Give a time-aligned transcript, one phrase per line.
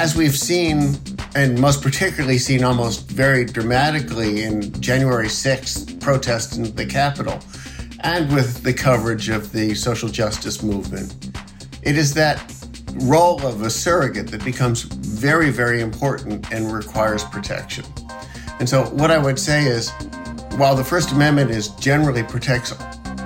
[0.00, 0.96] as we've seen,
[1.34, 7.38] and most particularly seen almost very dramatically in January 6th protests in the Capitol,
[8.00, 11.38] and with the coverage of the social justice movement,
[11.82, 12.40] it is that
[13.02, 17.84] role of a surrogate that becomes very, very important and requires protection.
[18.58, 19.90] And so, what I would say is,
[20.56, 22.72] while the First Amendment is generally protects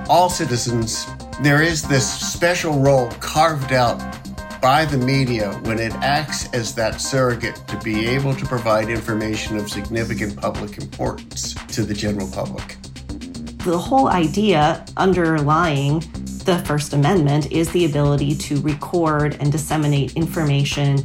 [0.09, 1.07] all citizens,
[1.41, 4.01] there is this special role carved out
[4.61, 9.57] by the media when it acts as that surrogate to be able to provide information
[9.57, 12.77] of significant public importance to the general public.
[13.59, 15.99] The whole idea underlying
[16.45, 20.99] the First Amendment is the ability to record and disseminate information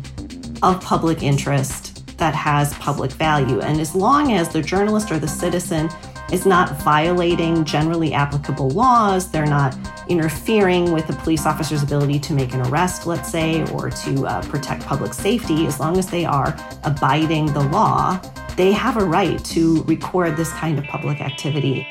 [0.63, 3.61] of public interest that has public value.
[3.61, 5.89] And as long as the journalist or the citizen
[6.33, 9.77] is not violating generally applicable laws, they're not
[10.09, 14.43] interfering with a police officer's ability to make an arrest, let's say, or to uh,
[14.43, 18.21] protect public safety, as long as they are abiding the law,
[18.57, 21.87] they have a right to record this kind of public activity.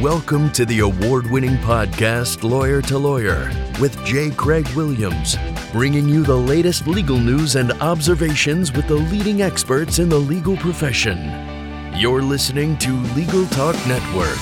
[0.00, 4.32] Welcome to the award winning podcast, Lawyer to Lawyer, with J.
[4.32, 5.36] Craig Williams,
[5.72, 10.56] bringing you the latest legal news and observations with the leading experts in the legal
[10.56, 11.53] profession.
[11.96, 14.36] You're listening to Legal Talk Network.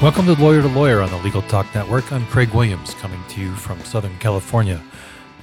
[0.00, 2.10] Welcome to Lawyer to Lawyer on the Legal Talk Network.
[2.10, 4.82] I'm Craig Williams, coming to you from Southern California.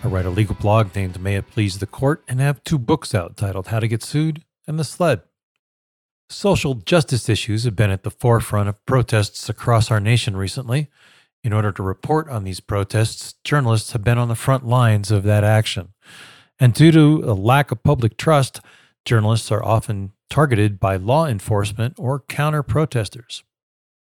[0.03, 3.13] I write a legal blog named May It Please the Court and have two books
[3.13, 5.21] out titled How to Get Sued and The Sled.
[6.27, 10.89] Social justice issues have been at the forefront of protests across our nation recently.
[11.43, 15.21] In order to report on these protests, journalists have been on the front lines of
[15.21, 15.89] that action.
[16.59, 18.59] And due to a lack of public trust,
[19.05, 23.43] journalists are often targeted by law enforcement or counter protesters.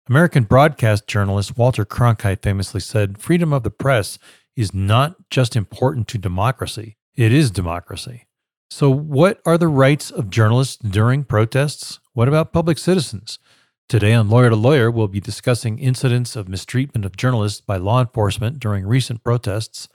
[0.08, 4.18] American broadcast journalist Walter Cronkite famously said freedom of the press
[4.54, 8.26] is not just important to democracy, it is democracy.
[8.70, 12.00] So, what are the rights of journalists during protests?
[12.12, 13.38] What about public citizens?
[13.88, 18.00] Today on Lawyer to Lawyer, we'll be discussing incidents of mistreatment of journalists by law
[18.00, 19.88] enforcement during recent protests.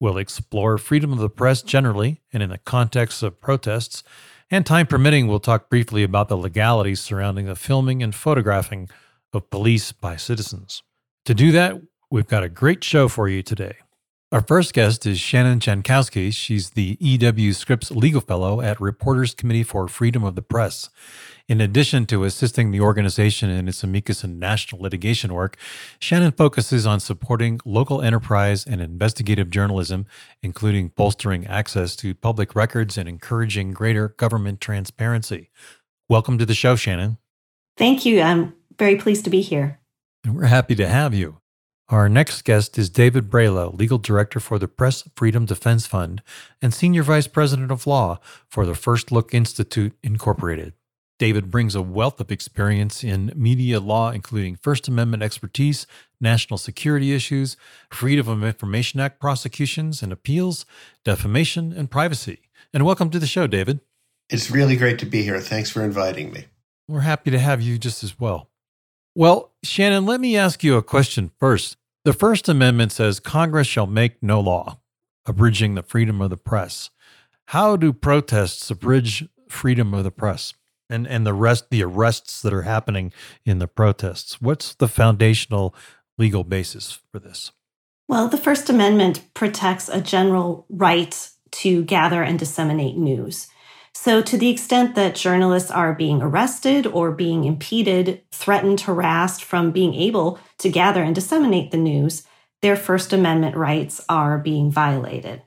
[0.00, 4.02] We'll explore freedom of the press generally and in the context of protests.
[4.50, 8.90] And time permitting, we'll talk briefly about the legalities surrounding the filming and photographing
[9.32, 10.82] of police by citizens.
[11.24, 13.76] To do that, we've got a great show for you today.
[14.34, 16.34] Our first guest is Shannon Jankowski.
[16.34, 20.90] She's the EW Scripps Legal Fellow at Reporters Committee for Freedom of the Press.
[21.46, 25.58] In addition to assisting the organization in its amicus and national litigation work,
[25.98, 30.06] Shannon focuses on supporting local enterprise and investigative journalism,
[30.42, 35.50] including bolstering access to public records and encouraging greater government transparency.
[36.08, 37.18] Welcome to the show, Shannon.
[37.76, 38.22] Thank you.
[38.22, 39.80] I'm very pleased to be here.
[40.24, 41.40] And we're happy to have you.
[41.90, 46.22] Our next guest is David Bralow, Legal Director for the Press Freedom Defense Fund
[46.62, 48.18] and Senior Vice President of Law
[48.48, 50.72] for the First Look Institute, Incorporated.
[51.18, 55.86] David brings a wealth of experience in media law, including First Amendment expertise,
[56.20, 57.56] national security issues,
[57.90, 60.66] Freedom of Information Act prosecutions and appeals,
[61.04, 62.40] defamation, and privacy.
[62.72, 63.80] And welcome to the show, David.
[64.28, 65.40] It's really great to be here.
[65.40, 66.46] Thanks for inviting me.
[66.88, 68.50] We're happy to have you just as well.
[69.14, 71.76] Well, Shannon, let me ask you a question first.
[72.04, 74.80] The First Amendment says Congress shall make no law
[75.26, 76.90] abridging the freedom of the press.
[77.48, 80.52] How do protests abridge freedom of the press?
[80.90, 83.12] And and the rest the arrests that are happening
[83.44, 84.40] in the protests.
[84.40, 85.74] What's the foundational
[86.18, 87.52] legal basis for this?
[88.08, 93.48] Well the first amendment protects a general right to gather and disseminate news.
[93.96, 99.70] So to the extent that journalists are being arrested or being impeded threatened harassed from
[99.70, 102.24] being able to gather and disseminate the news
[102.64, 105.42] their first amendment rights are being violated.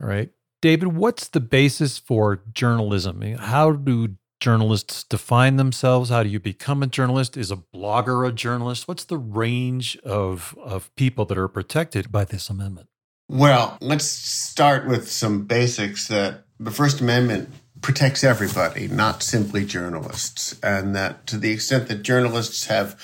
[0.00, 0.30] All right.
[0.62, 3.20] David what's the basis for journalism?
[3.20, 6.10] How do journalists define themselves?
[6.10, 7.36] How do you become a journalist?
[7.36, 8.88] Is a blogger a journalist?
[8.88, 12.88] What's the range of, of people that are protected by this amendment?
[13.28, 17.50] Well, let's start with some basics that the First Amendment
[17.80, 20.58] protects everybody, not simply journalists.
[20.60, 23.00] And that to the extent that journalists have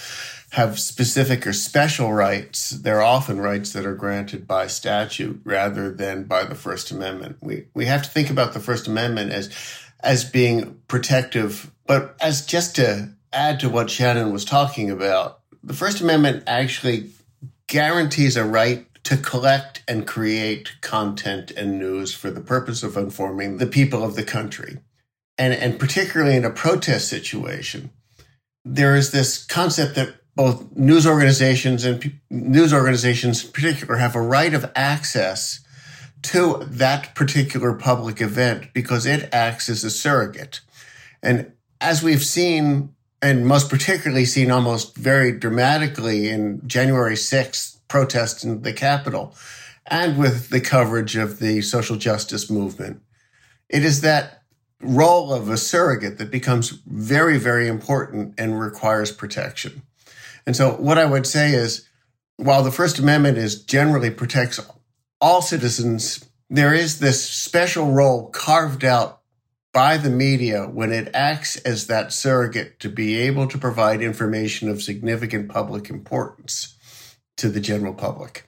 [0.53, 6.25] have specific or special rights, they're often rights that are granted by statute rather than
[6.25, 7.37] by the First Amendment.
[7.41, 9.51] We we have to think about the First Amendment as
[10.01, 11.71] as being protective.
[11.87, 17.11] But as just to add to what Shannon was talking about, the First Amendment actually
[17.67, 23.59] guarantees a right to collect and create content and news for the purpose of informing
[23.59, 24.79] the people of the country.
[25.37, 27.91] And, and particularly in a protest situation,
[28.65, 34.15] there is this concept that both news organizations and p- news organizations in particular have
[34.15, 35.61] a right of access
[36.23, 40.61] to that particular public event because it acts as a surrogate.
[41.23, 48.45] And as we've seen, and most particularly seen almost very dramatically in January 6th protests
[48.45, 49.35] in the Capitol,
[49.87, 53.01] and with the coverage of the social justice movement,
[53.69, 54.43] it is that
[54.81, 59.83] role of a surrogate that becomes very, very important and requires protection.
[60.47, 61.87] And so, what I would say is,
[62.37, 64.61] while the First Amendment is generally protects
[65.21, 69.21] all citizens, there is this special role carved out
[69.73, 74.69] by the media when it acts as that surrogate to be able to provide information
[74.69, 76.75] of significant public importance
[77.37, 78.45] to the general public.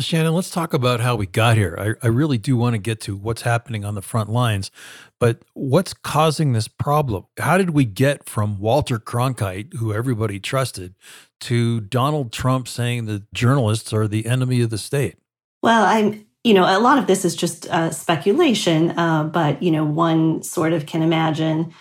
[0.00, 1.76] Shannon, let's talk about how we got here.
[2.02, 4.72] I, I really do want to get to what's happening on the front lines,
[5.20, 7.26] but what's causing this problem?
[7.38, 10.96] How did we get from Walter Cronkite, who everybody trusted,
[11.42, 15.14] to Donald Trump saying that journalists are the enemy of the state?
[15.64, 19.70] Well, I'm, you know, a lot of this is just uh, speculation, uh, but, you
[19.70, 21.72] know, one sort of can imagine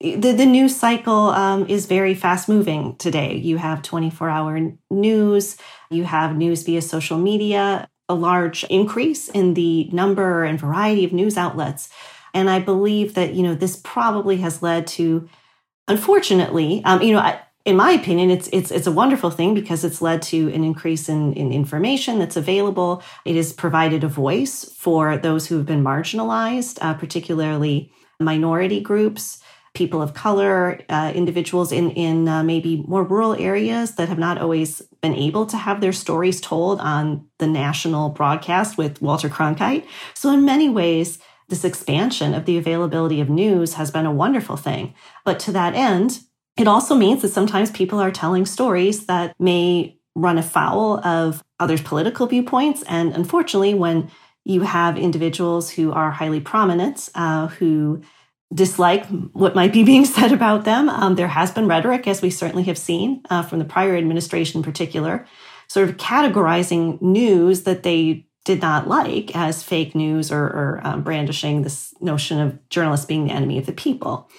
[0.00, 3.36] the, the news cycle um, is very fast moving today.
[3.36, 5.58] You have 24 hour news,
[5.90, 11.12] you have news via social media, a large increase in the number and variety of
[11.12, 11.90] news outlets.
[12.32, 15.28] And I believe that, you know, this probably has led to,
[15.88, 19.84] unfortunately, um, you know, I, in my opinion, it's it's it's a wonderful thing because
[19.84, 23.02] it's led to an increase in, in information that's available.
[23.24, 29.40] It has provided a voice for those who have been marginalized, uh, particularly minority groups
[29.74, 34.38] people of color, uh, individuals in in uh, maybe more rural areas that have not
[34.38, 39.84] always been able to have their stories told on the national broadcast with Walter Cronkite.
[40.14, 41.18] So in many ways,
[41.48, 44.94] this expansion of the availability of news has been a wonderful thing.
[45.24, 46.20] But to that end,
[46.56, 51.82] it also means that sometimes people are telling stories that may run afoul of others'
[51.82, 52.82] political viewpoints.
[52.88, 54.10] And unfortunately, when
[54.44, 58.00] you have individuals who are highly prominent, uh, who
[58.54, 60.88] dislike what might be being said about them.
[60.88, 64.60] Um, there has been rhetoric, as we certainly have seen uh, from the prior administration
[64.60, 65.26] in particular,
[65.68, 71.02] sort of categorizing news that they did not like as fake news or, or um,
[71.02, 74.30] brandishing this notion of journalists being the enemy of the people.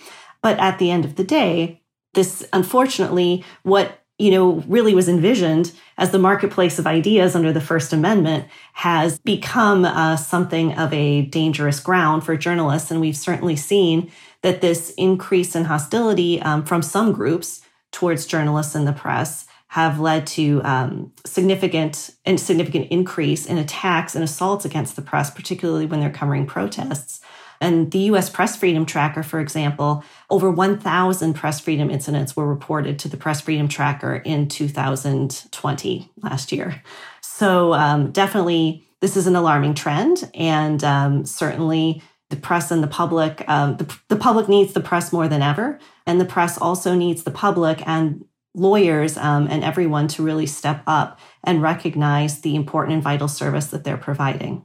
[0.41, 1.81] But at the end of the day,
[2.17, 7.61] this unfortunately, what you know, really was envisioned as the marketplace of ideas under the
[7.61, 12.89] First Amendment has become uh, something of a dangerous ground for journalists.
[12.89, 14.11] And we've certainly seen
[14.41, 17.61] that this increase in hostility um, from some groups
[17.91, 24.15] towards journalists and the press have led to um, significant and significant increase in attacks
[24.15, 27.21] and assaults against the press, particularly when they're covering protests.
[27.61, 32.99] And the US Press Freedom Tracker, for example, over 1,000 press freedom incidents were reported
[32.99, 36.81] to the Press Freedom Tracker in 2020, last year.
[37.21, 40.29] So, um, definitely, this is an alarming trend.
[40.33, 45.13] And um, certainly, the press and the public, um, the, the public needs the press
[45.13, 45.79] more than ever.
[46.05, 50.81] And the press also needs the public and lawyers um, and everyone to really step
[50.87, 54.63] up and recognize the important and vital service that they're providing.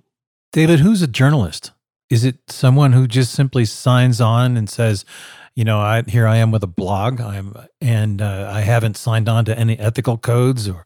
[0.52, 1.72] David, who's a journalist?
[2.12, 5.06] Is it someone who just simply signs on and says,
[5.54, 9.30] you know, I here I am with a blog, I'm and uh, I haven't signed
[9.30, 10.84] on to any ethical codes or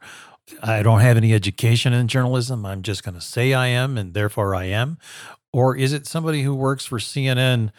[0.63, 2.65] I don't have any education in journalism.
[2.65, 4.99] I'm just going to say I am and therefore I am.
[5.53, 7.73] Or is it somebody who works for CNN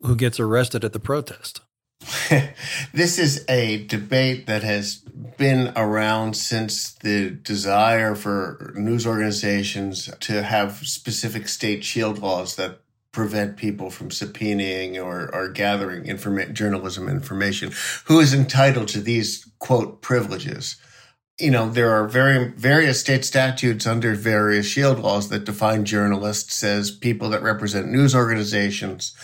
[0.00, 1.60] who gets arrested at the protest?
[2.94, 4.96] this is a debate that has
[5.38, 12.78] been around since the desire for news organizations to have specific state shield laws that
[13.12, 17.70] prevent people from subpoenaing or, or gathering informa- journalism information.
[18.06, 20.76] Who is entitled to these quote privileges?
[21.38, 26.62] You know, there are very various state statutes under various shield laws that define journalists
[26.64, 29.14] as people that represent news organizations.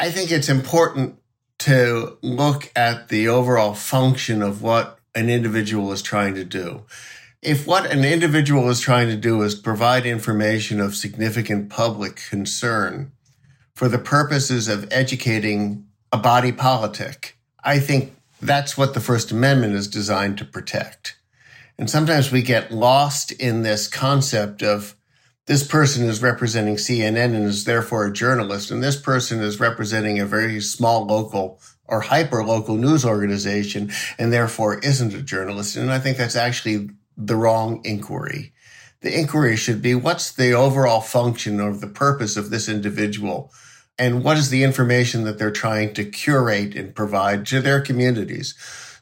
[0.00, 1.18] I think it's important
[1.60, 6.82] to look at the overall function of what an individual is trying to do.
[7.44, 13.12] If what an individual is trying to do is provide information of significant public concern
[13.74, 19.74] for the purposes of educating a body politic, I think that's what the First Amendment
[19.74, 21.18] is designed to protect.
[21.76, 24.96] And sometimes we get lost in this concept of
[25.44, 30.18] this person is representing CNN and is therefore a journalist, and this person is representing
[30.18, 35.76] a very small local or hyper local news organization and therefore isn't a journalist.
[35.76, 38.52] And I think that's actually the wrong inquiry.
[39.00, 43.52] The inquiry should be what's the overall function or the purpose of this individual?
[43.98, 48.54] And what is the information that they're trying to curate and provide to their communities?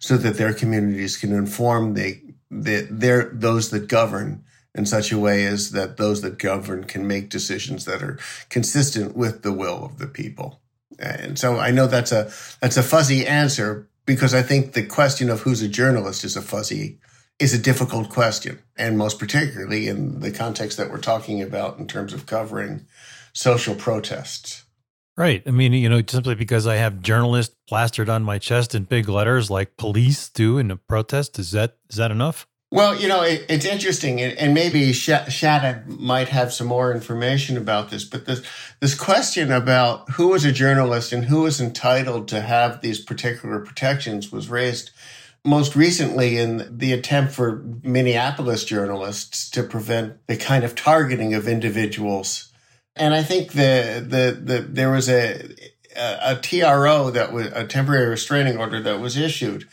[0.03, 4.43] so that their communities can inform the, the their those that govern
[4.75, 9.17] in such a way as that those that govern can make decisions that are consistent
[9.17, 10.61] with the will of the people.
[10.99, 15.31] And so I know that's a that's a fuzzy answer because I think the question
[15.31, 16.99] of who's a journalist is a fuzzy
[17.43, 21.89] is a difficult question and most particularly in the context that we're talking about in
[21.89, 22.87] terms of covering
[23.33, 24.65] social protests.
[25.17, 25.43] Right.
[25.45, 29.09] I mean, you know, simply because I have journalist plastered on my chest in big
[29.09, 32.47] letters like police do in a protest, is that is that enough?
[32.71, 35.11] Well, you know, it, it's interesting, and, maybe Sh-
[35.87, 38.03] might have some more information about this.
[38.05, 38.43] But this
[38.81, 43.61] this question about who is a journalist and who is entitled to have these particular
[43.61, 44.91] protections was raised
[45.45, 51.49] most recently in the attempt for Minneapolis journalists to prevent the kind of targeting of
[51.49, 52.53] individuals.
[52.95, 55.55] And I think the the, the there was a,
[55.97, 59.69] a, a TRO that was a temporary restraining order that was issued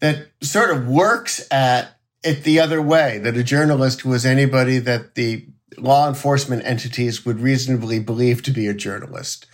[0.00, 5.14] that sort of works at it the other way that a journalist was anybody that
[5.14, 5.46] the
[5.76, 9.46] law enforcement entities would reasonably believe to be a journalist.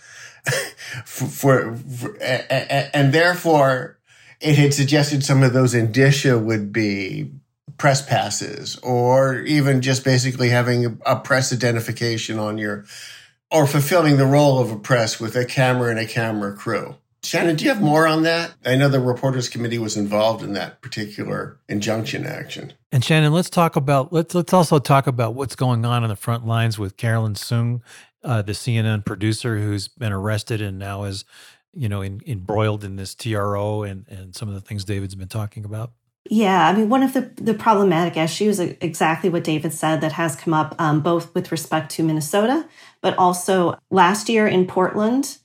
[1.05, 3.97] for, for, for, and therefore
[4.45, 7.31] it had suggested some of those indicia would be
[7.77, 12.85] press passes or even just basically having a press identification on your
[13.51, 16.95] or fulfilling the role of a press with a camera and a camera crew.
[17.23, 18.53] Shannon, do you have more on that?
[18.63, 22.73] I know the Reporters Committee was involved in that particular injunction action.
[22.91, 26.15] And Shannon, let's talk about let's let's also talk about what's going on on the
[26.15, 27.81] front lines with Carolyn Sung,
[28.23, 31.25] uh, the CNN producer who's been arrested and now is,
[31.75, 35.27] you know, in, embroiled in this TRO and and some of the things David's been
[35.27, 35.91] talking about.
[36.27, 40.35] Yeah, I mean, one of the, the problematic issues, exactly what David said, that has
[40.35, 42.67] come up um, both with respect to Minnesota,
[43.01, 45.37] but also last year in Portland,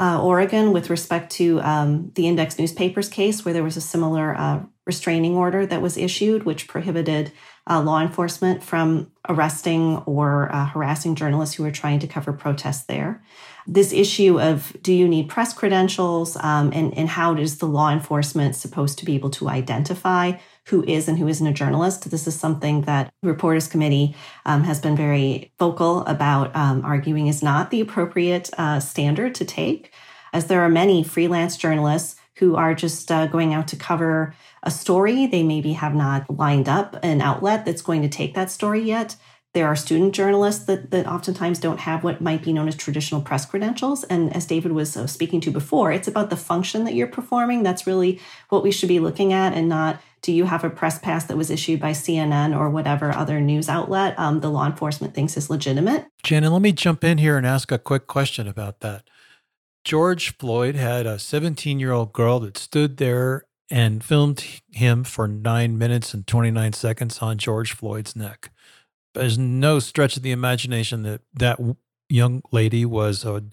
[0.00, 4.36] uh, Oregon with respect to um, the Index newspapers case, where there was a similar
[4.36, 7.30] uh, restraining order that was issued, which prohibited
[7.70, 12.84] uh, law enforcement from arresting or uh, harassing journalists who were trying to cover protests
[12.86, 13.22] there.
[13.66, 17.90] This issue of do you need press credentials um, and, and how is the law
[17.90, 20.32] enforcement supposed to be able to identify
[20.68, 22.10] who is and who isn't a journalist.
[22.10, 24.16] This is something that the Reporters Committee
[24.46, 29.44] um, has been very vocal about um, arguing is not the appropriate uh, standard to
[29.44, 29.92] take,
[30.32, 34.70] as there are many freelance journalists who are just uh, going out to cover a
[34.70, 35.26] story.
[35.26, 39.16] They maybe have not lined up an outlet that's going to take that story yet.
[39.54, 43.22] There are student journalists that, that oftentimes don't have what might be known as traditional
[43.22, 44.02] press credentials.
[44.04, 47.62] And as David was uh, speaking to before, it's about the function that you're performing.
[47.62, 50.98] That's really what we should be looking at and not do you have a press
[50.98, 55.14] pass that was issued by CNN or whatever other news outlet um, the law enforcement
[55.14, 56.06] thinks is legitimate?
[56.24, 59.04] Shannon, let me jump in here and ask a quick question about that.
[59.84, 65.28] George Floyd had a 17 year old girl that stood there and filmed him for
[65.28, 68.50] nine minutes and 29 seconds on George Floyd's neck.
[69.14, 71.58] There's no stretch of the imagination that that
[72.08, 73.44] young lady was a,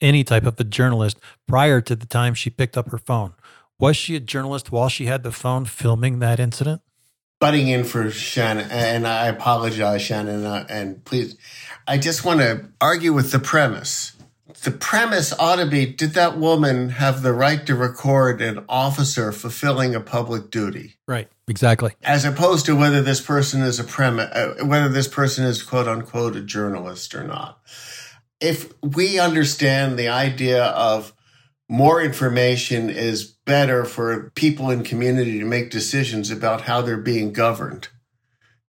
[0.00, 3.34] any type of a journalist prior to the time she picked up her phone.
[3.78, 6.82] Was she a journalist while she had the phone filming that incident?
[7.38, 11.36] Butting in for Shannon, and I apologize, Shannon, uh, and please,
[11.86, 14.16] I just want to argue with the premise.
[14.64, 19.32] The premise ought to be Did that woman have the right to record an officer
[19.32, 20.96] fulfilling a public duty?
[21.06, 21.92] Right, exactly.
[22.02, 25.88] As opposed to whether this person is a premise, uh, whether this person is quote
[25.88, 27.60] unquote a journalist or not.
[28.40, 31.14] If we understand the idea of
[31.68, 37.32] more information is better for people in community to make decisions about how they're being
[37.32, 37.88] governed,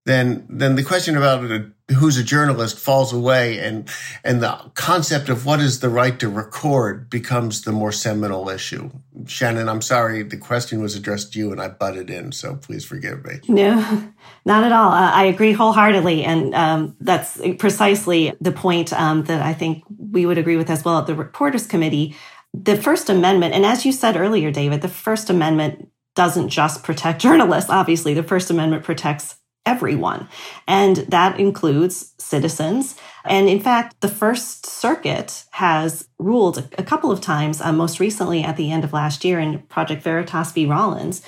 [0.07, 1.49] then then the question about
[1.97, 3.89] who's a journalist falls away, and
[4.23, 8.89] and the concept of what is the right to record becomes the more seminal issue.
[9.25, 12.85] Shannon, I'm sorry, the question was addressed to you, and I butted in, so please
[12.85, 13.39] forgive me.
[13.47, 14.11] No,
[14.45, 14.91] not at all.
[14.91, 20.25] Uh, I agree wholeheartedly, and um, that's precisely the point um, that I think we
[20.25, 22.15] would agree with as well at the Reporters Committee
[22.53, 27.21] the First Amendment, and as you said earlier, David, the First Amendment doesn't just protect
[27.21, 27.69] journalists.
[27.69, 29.35] Obviously, the First Amendment protects
[29.67, 30.27] everyone,
[30.65, 32.95] and that includes citizens.
[33.25, 38.43] And in fact, the First Circuit has ruled a couple of times, uh, most recently
[38.43, 40.65] at the end of last year in Project Veritas v.
[40.65, 41.21] Rollins.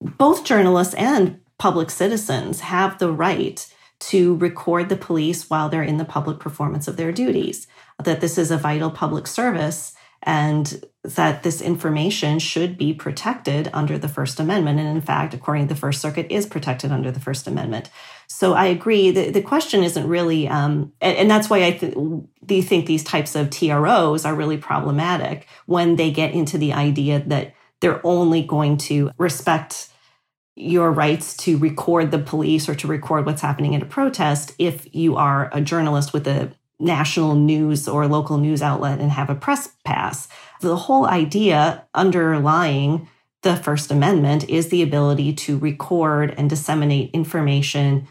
[0.00, 3.66] Both journalists and public citizens have the right
[4.00, 7.66] to record the police while they're in the public performance of their duties,
[8.02, 13.96] that this is a vital public service and that this information should be protected under
[13.96, 14.80] the First Amendment.
[14.80, 17.90] And in fact, according to the First Circuit, is protected under the First Amendment.
[18.26, 19.10] So I agree.
[19.10, 23.34] The, the question isn't really, um, and, and, that's why I th- think these types
[23.34, 28.76] of TROs are really problematic when they get into the idea that they're only going
[28.76, 29.88] to respect
[30.56, 34.92] your rights to record the police or to record what's happening at a protest if
[34.92, 39.34] you are a journalist with a national news or local news outlet and have a
[39.34, 40.28] press pass.
[40.60, 43.08] The whole idea underlying
[43.42, 48.08] the First Amendment is the ability to record and disseminate information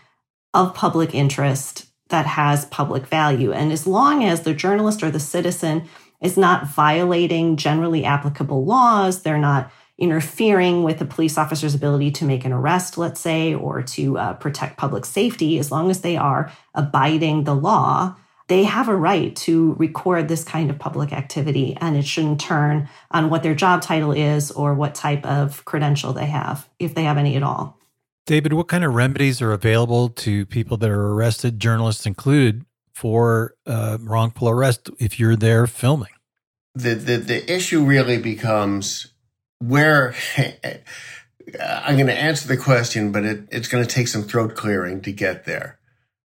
[0.54, 3.52] of public interest that has public value.
[3.52, 5.84] And as long as the journalist or the citizen
[6.22, 12.26] is not violating generally applicable laws, they're not interfering with the police officer's ability to
[12.26, 16.16] make an arrest, let's say, or to uh, protect public safety, as long as they
[16.16, 18.16] are abiding the law,
[18.48, 21.78] they have a right to record this kind of public activity.
[21.80, 26.14] And it shouldn't turn on what their job title is or what type of credential
[26.14, 27.78] they have, if they have any at all.
[28.26, 33.56] David, what kind of remedies are available to people that are arrested, journalists included, for
[33.66, 36.10] uh, wrongful arrest if you're there filming?
[36.76, 39.14] The, the, the issue really becomes
[39.60, 44.56] where I'm going to answer the question, but it, it's going to take some throat
[44.56, 45.77] clearing to get there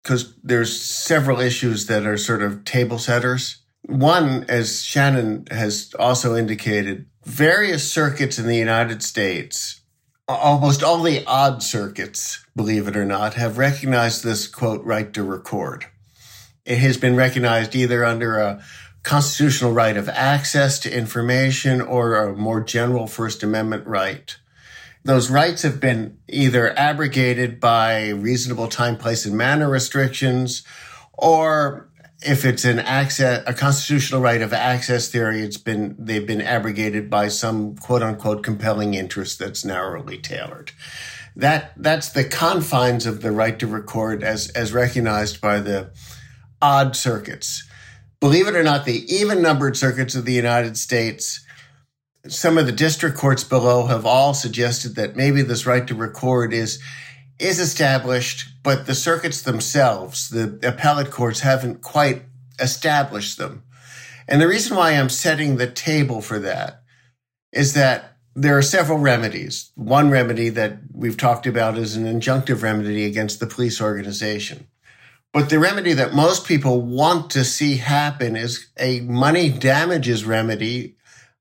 [0.02, 3.58] because there's several issues that are sort of table setters.
[3.82, 9.80] One, as Shannon has also indicated, various circuits in the United States,
[10.26, 15.22] almost all the odd circuits, believe it or not, have recognized this quote right to
[15.22, 15.86] record.
[16.64, 18.62] It has been recognized either under a
[19.02, 24.36] constitutional right of access to information or a more general First Amendment right.
[25.04, 30.62] Those rights have been either abrogated by reasonable time, place, and manner restrictions,
[31.12, 31.88] or
[32.20, 37.08] if it's an access, a constitutional right of access theory, it's been, they've been abrogated
[37.08, 40.72] by some quote unquote compelling interest that's narrowly tailored.
[41.36, 45.90] That, that's the confines of the right to record as, as recognized by the
[46.60, 47.68] odd circuits
[48.20, 51.44] believe it or not, the even numbered circuits of the United States,
[52.26, 56.52] some of the district courts below have all suggested that maybe this right to record
[56.52, 56.80] is
[57.38, 62.22] is established, but the circuits themselves, the appellate courts haven't quite
[62.58, 63.62] established them.
[64.26, 66.82] And the reason why I'm setting the table for that
[67.52, 69.70] is that there are several remedies.
[69.74, 74.66] One remedy that we've talked about is an injunctive remedy against the police organization.
[75.32, 80.96] But the remedy that most people want to see happen is a money damages remedy,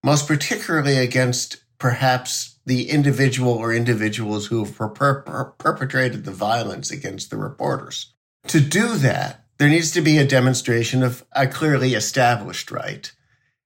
[0.08, 6.90] most particularly against perhaps the individual or individuals who have per- per- perpetrated the violence
[6.90, 8.14] against the reporters.
[8.48, 13.12] To do that, there needs to be a demonstration of a clearly established right.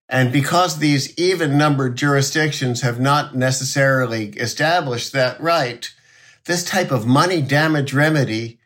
[0.10, 5.94] And because these even numbered jurisdictions have not necessarily established that right,
[6.46, 8.60] this type of money damage remedy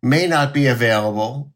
[0.00, 1.52] may not be available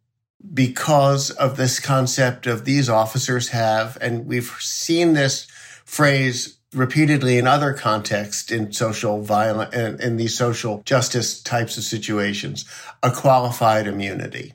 [0.53, 5.47] because of this concept of these officers have, and we've seen this
[5.93, 11.85] phrase repeatedly in other contexts in social violence in, in these social justice types of
[11.85, 12.65] situations,
[13.03, 14.55] a qualified immunity.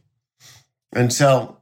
[0.93, 1.57] And so,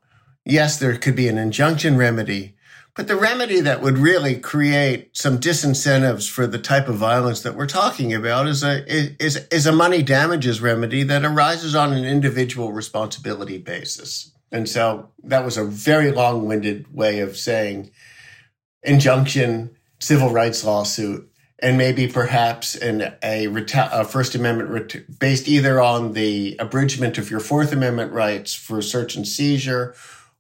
[0.46, 2.56] yes, there could be an injunction remedy
[2.96, 7.54] but the remedy that would really create some disincentives for the type of violence that
[7.56, 8.86] we're talking about is a
[9.22, 14.32] is is a money damages remedy that arises on an individual responsibility basis.
[14.50, 17.92] And so that was a very long-winded way of saying
[18.86, 25.82] injunction, civil rights lawsuit, and maybe perhaps an, a, a First Amendment ret- based either
[25.82, 29.96] on the abridgment of your Fourth Amendment rights for search and seizure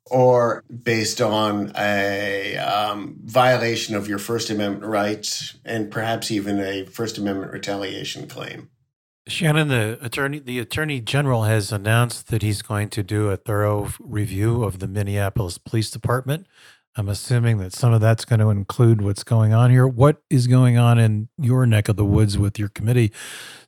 [0.08, 6.86] or based on a um, violation of your First Amendment rights and perhaps even a
[6.86, 8.70] First Amendment retaliation claim.
[9.28, 13.90] Shannon, the attorney, the attorney general has announced that he's going to do a thorough
[14.00, 16.46] review of the Minneapolis Police Department.
[16.98, 19.86] I'm assuming that some of that's going to include what's going on here.
[19.86, 23.12] What is going on in your neck of the woods with your committee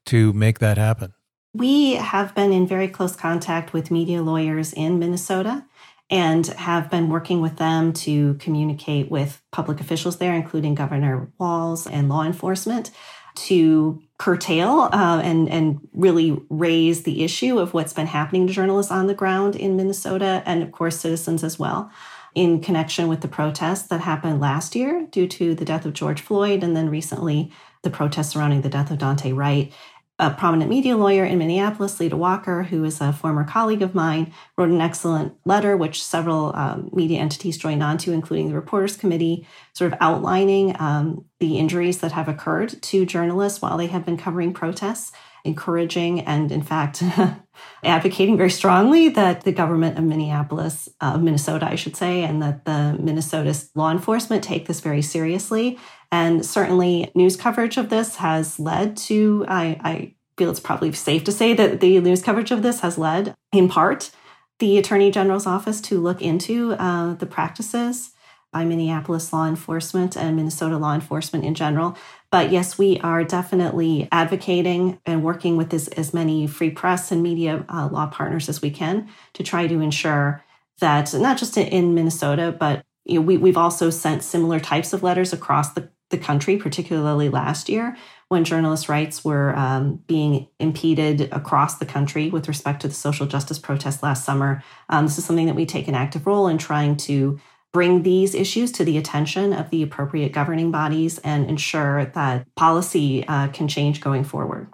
[0.06, 1.14] to make that happen?
[1.54, 5.66] We have been in very close contact with media lawyers in Minnesota
[6.10, 11.86] and have been working with them to communicate with public officials there, including Governor Walz
[11.86, 12.92] and law enforcement,
[13.36, 18.92] to curtail uh, and and really raise the issue of what's been happening to journalists
[18.92, 21.92] on the ground in Minnesota, and of course citizens as well.
[22.36, 26.22] In connection with the protests that happened last year due to the death of George
[26.22, 27.52] Floyd, and then recently
[27.84, 29.74] the protests surrounding the death of Daunte Wright,
[30.20, 34.34] a prominent media lawyer in Minneapolis, Leita Walker, who is a former colleague of mine,
[34.58, 39.48] wrote an excellent letter, which several um, media entities joined onto, including the Reporters Committee,
[39.74, 44.18] sort of outlining um, the injuries that have occurred to journalists while they have been
[44.18, 45.12] covering protests,
[45.48, 47.04] encouraging and, in fact,
[47.84, 52.66] advocating very strongly that the government of Minneapolis, uh, Minnesota, I should say, and that
[52.66, 55.80] the Minnesota law enforcement take this very seriously
[56.12, 61.24] And certainly, news coverage of this has led to, I, I feel it's probably safe
[61.26, 64.12] to say that the news coverage of this has led, in part,
[64.60, 68.12] the Attorney General's office to look into uh, the practices
[68.54, 71.98] by Minneapolis law enforcement and Minnesota law enforcement in general.
[72.30, 77.24] But yes, we are definitely advocating and working with as, as many free press and
[77.24, 80.44] media uh, law partners as we can to try to ensure
[80.80, 85.04] that not just in Minnesota, but you know, we, we've also sent similar types of
[85.04, 87.96] letters across the, the country, particularly last year
[88.28, 93.26] when journalist rights were um, being impeded across the country with respect to the social
[93.26, 94.62] justice protests last summer.
[94.90, 97.40] Um, this is something that we take an active role in trying to
[97.74, 103.28] bring these issues to the attention of the appropriate governing bodies and ensure that policy
[103.28, 104.68] uh, can change going forward.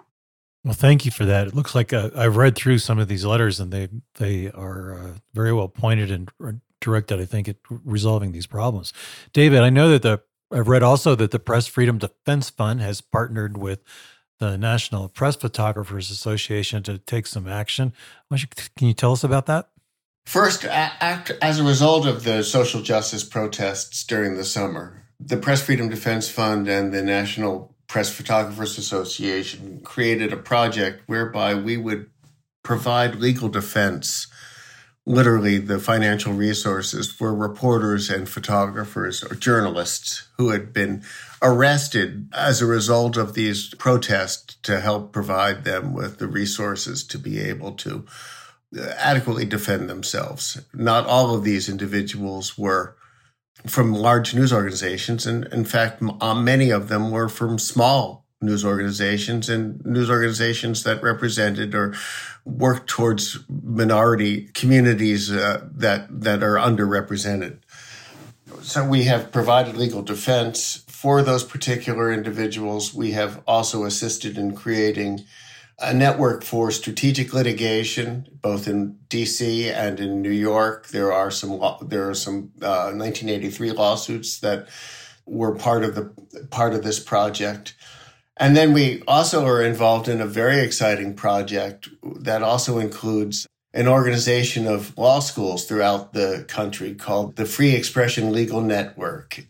[0.64, 1.46] Well, thank you for that.
[1.46, 4.94] It looks like uh, I've read through some of these letters, and they they are
[4.94, 6.30] uh, very well pointed and
[6.80, 7.20] directed.
[7.20, 8.94] I think at resolving these problems.
[9.34, 13.00] David, I know that the I've read also that the Press Freedom Defense Fund has
[13.00, 13.82] partnered with
[14.38, 17.92] the National Press Photographers Association to take some action.
[18.30, 19.68] Can you tell us about that?
[20.26, 25.88] First, as a result of the social justice protests during the summer, the Press Freedom
[25.88, 32.10] Defense Fund and the National Press Photographers Association created a project whereby we would
[32.62, 34.26] provide legal defense,
[35.06, 41.04] literally the financial resources for reporters and photographers or journalists who had been
[41.42, 47.18] arrested as a result of these protests to help provide them with the resources to
[47.18, 48.04] be able to
[48.98, 50.60] adequately defend themselves.
[50.72, 52.96] Not all of these individuals were
[53.66, 58.64] from large news organizations, and in fact, uh, many of them were from small news
[58.64, 61.94] organizations and news organizations that represented or
[62.44, 67.58] worked towards minority communities uh, that that are underrepresented.
[68.60, 72.94] So we have provided legal defense for those particular individuals.
[72.94, 75.24] We have also assisted in creating
[75.78, 79.70] a network for strategic litigation, both in D.C.
[79.70, 80.88] and in New York.
[80.88, 84.68] There are some there are some uh, 1983 lawsuits that
[85.26, 87.74] were part of the part of this project.
[88.36, 93.88] And then we also are involved in a very exciting project that also includes an
[93.88, 99.44] organization of law schools throughout the country called the Free Expression Legal Network.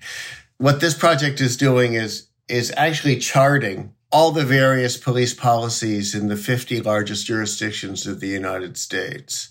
[0.58, 6.28] What this project is doing is is actually charting all the various police policies in
[6.28, 9.48] the 50 largest jurisdictions of the United States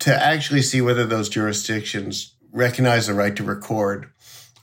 [0.00, 4.10] to actually see whether those jurisdictions recognize a right to record,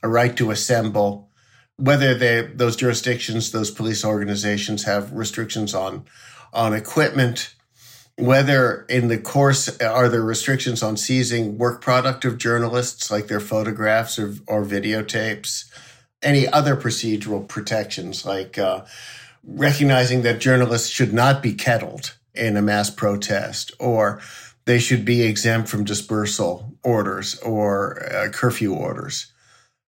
[0.04, 1.32] a right to assemble,
[1.78, 6.06] whether they, those jurisdictions, those police organizations have restrictions on,
[6.54, 7.56] on equipment,
[8.20, 13.40] whether in the course are there restrictions on seizing work product of journalists like their
[13.40, 15.74] photographs or, or videotapes,
[16.22, 18.86] any other procedural protections like uh,
[19.44, 24.22] recognizing that journalists should not be kettled in a mass protest or
[24.66, 29.32] they should be exempt from dispersal orders or uh, curfew orders.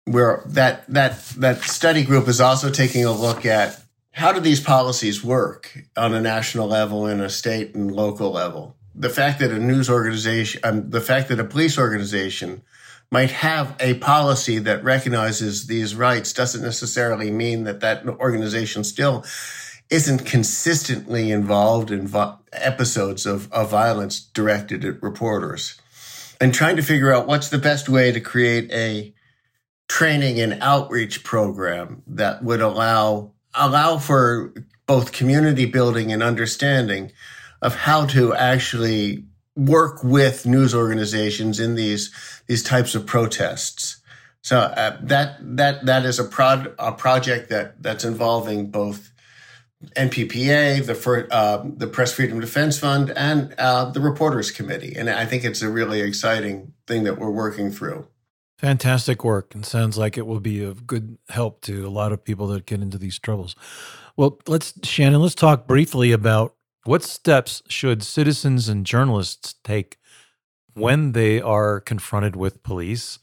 [0.05, 3.83] Where that that that study group is also taking a look at
[4.13, 8.78] how do these policies work on a national level and a state and local level
[8.99, 12.63] the fact that a news organization um, the fact that a police organization
[13.11, 19.25] might have a policy that recognizes these rights doesn't necessarily mean that that organization still
[19.89, 25.81] isn't consistently involved in vo- episodes of, of violence directed at reporters.
[26.41, 29.15] And trying to figure out what's the best way to create a
[29.89, 34.53] training and outreach program that would allow allow for
[34.87, 37.11] both community building and understanding
[37.63, 39.25] of how to actually
[39.57, 42.15] work with news organizations in these
[42.47, 43.97] these types of protests.
[44.43, 49.13] So uh, that that that is a prod a project that that's involving both
[49.97, 55.25] NPPA, the uh, the Press Freedom Defense Fund, and uh, the Reporters Committee, and I
[55.25, 58.07] think it's a really exciting thing that we're working through.
[58.59, 62.25] Fantastic work, and sounds like it will be of good help to a lot of
[62.25, 63.55] people that get into these troubles.
[64.17, 66.55] Well, let's Shannon, let's talk briefly about
[66.89, 69.99] what steps should citizens and journalists take
[70.73, 73.19] when they are confronted with police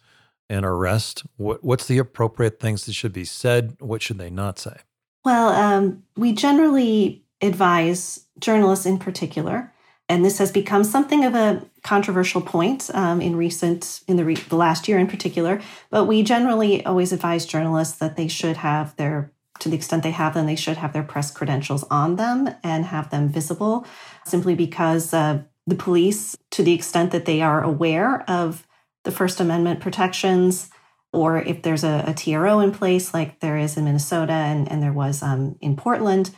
[0.48, 1.24] and arrest?
[1.38, 3.76] What, what's the appropriate things that should be said?
[3.80, 4.78] What should they not say?
[5.24, 9.74] Well, um, we generally advise journalists in particular,
[10.08, 14.36] and this has become something of a controversial point um, in recent, in the, re-
[14.36, 15.60] the last year in particular.
[15.90, 20.12] But we generally always advise journalists that they should have their to the extent they
[20.12, 23.86] have them, they should have their press credentials on them and have them visible,
[24.26, 28.68] simply because uh, the police, to the extent that they are aware of
[29.04, 30.70] the First Amendment protections,
[31.14, 34.84] or if there's a, a TRO in place, like there is in Minnesota and, and
[34.84, 36.32] there was um, in Portland,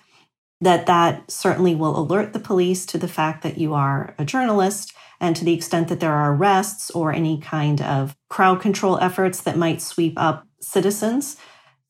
[0.61, 4.93] that that certainly will alert the police to the fact that you are a journalist
[5.19, 9.41] and to the extent that there are arrests or any kind of crowd control efforts
[9.41, 11.37] that might sweep up citizens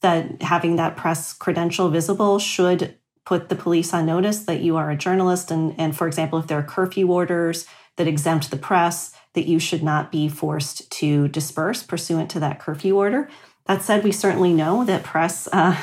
[0.02, 4.90] that having that press credential visible should put the police on notice that you are
[4.90, 5.52] a journalist.
[5.52, 7.66] And, and for example if there are curfew orders
[7.98, 12.60] that exempt the press that you should not be forced to disperse pursuant to that
[12.60, 13.30] curfew order.
[13.66, 15.78] That said we certainly know that press uh,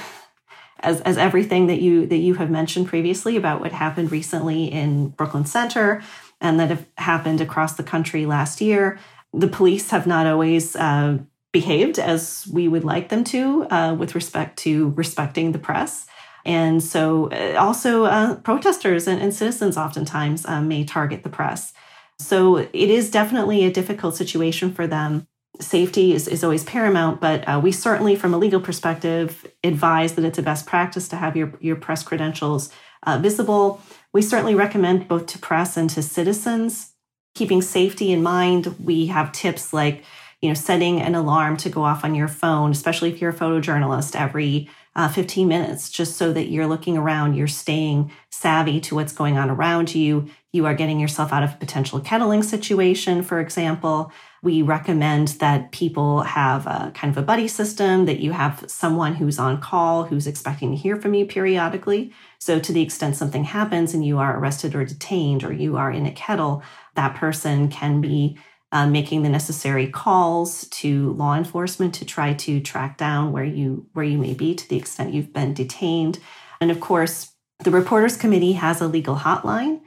[0.85, 5.09] as, as everything that you that you have mentioned previously about what happened recently in
[5.09, 6.03] brooklyn center
[6.41, 8.99] and that have happened across the country last year
[9.33, 11.19] the police have not always uh,
[11.55, 16.07] behaved as we would like them to uh, with respect to respecting the press.
[16.45, 21.73] And so, uh, also, uh, protesters and, and, citizens oftentimes uh, may target the press.
[22.19, 25.27] So, it is definitely a difficult situation for them.
[25.61, 30.25] Safety is, is always paramount, but uh, we certainly, from a legal perspective, advise that
[30.25, 32.71] it's a best practice to have your, your press credentials
[33.05, 33.81] uh, visible.
[34.13, 36.93] We certainly recommend both to press and to citizens.
[37.35, 40.05] Keeping safety in mind, we have tips like
[40.45, 43.35] you know, setting an alarm to go off on your phone, especially if you're a
[43.35, 48.95] photojournalist, every uh, 15 minutes, just so that you're looking around, you're staying savvy to
[48.95, 50.29] what's going on around you.
[50.53, 54.13] You are getting yourself out of a potential kettling situation, for example.
[54.43, 59.15] We recommend that people have a kind of a buddy system, that you have someone
[59.15, 62.13] who's on call, who's expecting to hear from you periodically.
[62.39, 65.91] So, to the extent something happens and you are arrested or detained, or you are
[65.91, 66.63] in a kettle,
[66.97, 68.37] that person can be
[68.75, 73.87] uh, making the necessary calls to law enforcement to try to track down where you
[73.93, 76.19] where you may be to the extent you've been detained.
[76.61, 79.81] And of course, the Reporters Committee has a legal hotline.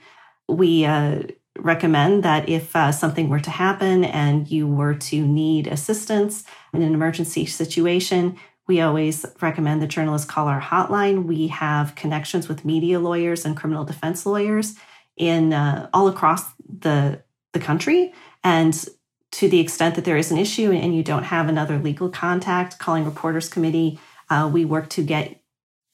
[0.48, 1.24] We uh,
[1.58, 6.82] recommend that if uh, something were to happen and you were to need assistance in
[6.82, 8.38] an emergency situation,
[8.70, 11.26] we always recommend the journalists call our hotline.
[11.26, 14.76] We have connections with media lawyers and criminal defense lawyers
[15.18, 17.22] in uh, all across the
[17.54, 18.14] the country
[18.48, 18.86] and
[19.34, 22.80] to the extent that there is an issue and you don't have another legal contact,
[22.80, 25.42] calling reporters committee, uh, we work to get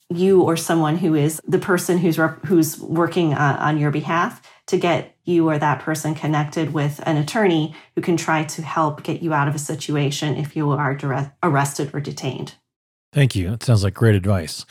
[0.08, 4.40] you or someone who is the person who's rep- who's working uh, on your behalf
[4.66, 9.02] to get you or that person connected with an attorney who can try to help
[9.02, 12.54] get you out of a situation if you are direct- arrested or detained.
[13.12, 13.50] Thank you.
[13.50, 14.64] That sounds like great advice.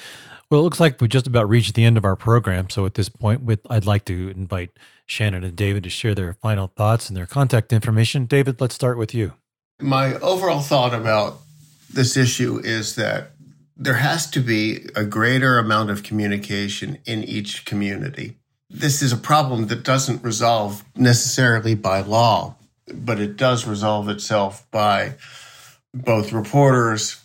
[0.50, 2.70] Well, it looks like we just about reached the end of our program.
[2.70, 4.72] So at this point, with I'd like to invite
[5.06, 8.26] Shannon and David to share their final thoughts and their contact information.
[8.26, 9.34] David, let's start with you.
[9.82, 11.40] My overall thought about
[11.92, 13.32] this issue is that
[13.76, 18.38] there has to be a greater amount of communication in each community.
[18.70, 22.56] This is a problem that doesn't resolve necessarily by law,
[22.94, 25.16] but it does resolve itself by
[25.94, 27.22] both reporters,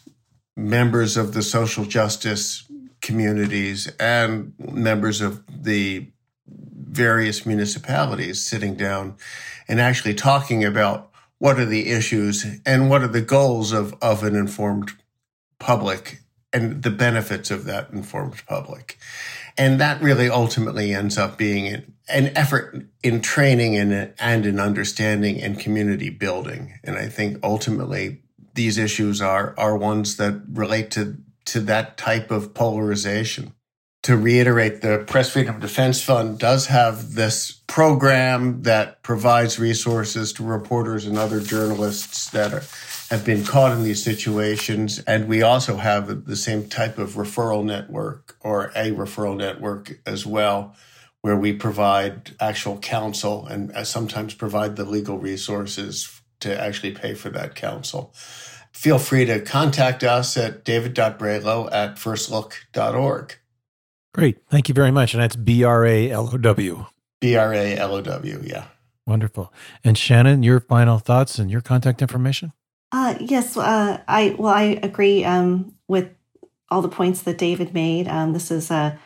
[0.57, 2.65] members of the social justice
[3.01, 6.11] communities, and members of the
[6.47, 9.17] various municipalities sitting down
[9.69, 14.23] and actually talking about what are the issues and what are the goals of, of
[14.23, 14.93] an informed
[15.59, 16.21] public
[16.53, 18.99] and the benefits of that informed public.
[19.57, 24.59] And that really ultimately ends up being an, an effort in training and, and in
[24.59, 26.79] understanding and community building.
[26.83, 28.23] And I think ultimately
[28.55, 31.19] these issues are, are ones that relate to,
[31.53, 33.53] to that type of polarization
[34.09, 40.45] to reiterate, the Press Freedom Defense Fund does have this program that provides resources to
[40.45, 42.63] reporters and other journalists that are,
[43.11, 45.01] have been caught in these situations.
[45.01, 50.25] And we also have the same type of referral network or a referral network as
[50.25, 50.77] well,
[51.23, 57.15] where we provide actual counsel and uh, sometimes provide the legal resources to actually pay
[57.15, 58.15] for that counsel.
[58.79, 63.35] Feel free to contact us at david.bralow at firstlook.org.
[64.15, 64.39] Great.
[64.49, 65.15] Thank you very much.
[65.15, 66.87] And that's B R A L O W.
[67.21, 68.41] B R A L O W.
[68.45, 68.67] Yeah.
[69.05, 69.53] Wonderful.
[69.83, 72.53] And Shannon, your final thoughts and your contact information?
[72.93, 73.57] Uh, yes.
[73.57, 76.11] Uh, I well, I agree um, with
[76.71, 78.07] all the points that David made.
[78.07, 78.97] Um, this is a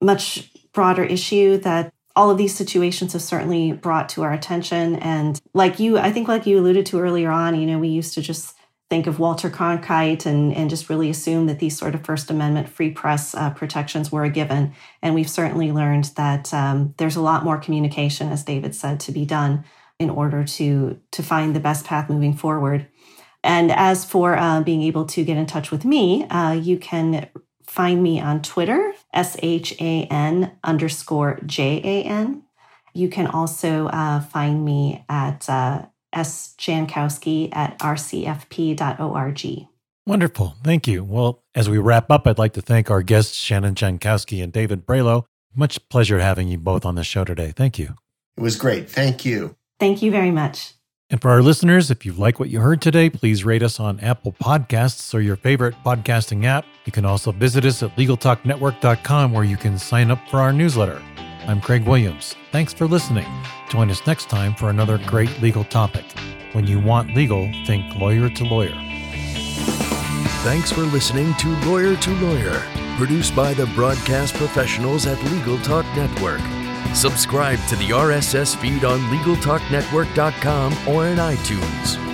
[0.00, 4.96] much broader issue that all of these situations have certainly brought to our attention.
[4.96, 8.14] And like you, I think, like you alluded to earlier on, you know, we used
[8.14, 8.54] to just
[8.90, 12.68] think of Walter Cronkite and, and just really assume that these sort of First Amendment
[12.68, 14.72] free press uh, protections were a given.
[15.02, 19.12] And we've certainly learned that um, there's a lot more communication, as David said, to
[19.12, 19.64] be done
[19.98, 22.86] in order to, to find the best path moving forward.
[23.42, 27.28] And as for uh, being able to get in touch with me, uh, you can
[27.66, 32.42] find me on Twitter, S H A N underscore J A N.
[32.92, 39.68] You can also uh, find me at uh, sjankowski at rcfp.org.
[40.06, 40.54] Wonderful.
[40.62, 41.02] Thank you.
[41.02, 44.86] Well, as we wrap up, I'd like to thank our guests, Shannon Jankowski and David
[44.86, 45.24] Bralow.
[45.54, 47.52] Much pleasure having you both on the show today.
[47.56, 47.94] Thank you.
[48.36, 48.90] It was great.
[48.90, 49.56] Thank you.
[49.80, 50.74] Thank you very much.
[51.10, 54.00] And for our listeners, if you like what you heard today, please rate us on
[54.00, 56.64] Apple Podcasts or your favorite podcasting app.
[56.86, 61.00] You can also visit us at LegalTalkNetwork.com where you can sign up for our newsletter.
[61.46, 62.36] I'm Craig Williams.
[62.52, 63.26] Thanks for listening.
[63.68, 66.04] Join us next time for another great legal topic.
[66.52, 68.74] When you want legal, think lawyer to lawyer.
[70.42, 72.62] Thanks for listening to Lawyer to Lawyer,
[72.96, 76.40] produced by the broadcast professionals at Legal Talk Network.
[76.94, 82.13] Subscribe to the RSS feed on LegalTalkNetwork.com or in iTunes.